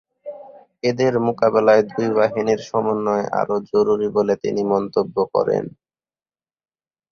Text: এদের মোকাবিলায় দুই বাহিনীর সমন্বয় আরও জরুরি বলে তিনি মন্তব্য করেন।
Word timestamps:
এদের 0.83 1.13
মোকাবিলায় 1.25 1.83
দুই 1.89 2.07
বাহিনীর 2.17 2.61
সমন্বয় 2.69 3.25
আরও 3.39 3.55
জরুরি 3.71 4.07
বলে 4.15 4.33
তিনি 4.43 4.61
মন্তব্য 4.71 5.15
করেন। 5.33 5.63